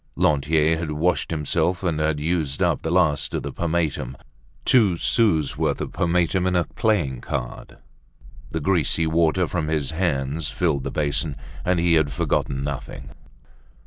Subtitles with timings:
[0.15, 5.79] Lantier had washed himself and had used up the last of the pomatum—two sous' worth
[5.79, 7.77] of pomatum in a playing card;
[8.49, 11.35] the greasy water from his hands filled the basin.
[11.63, 13.09] And he had forgotten nothing.